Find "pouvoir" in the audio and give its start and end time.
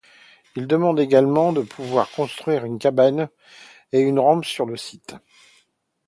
1.61-2.09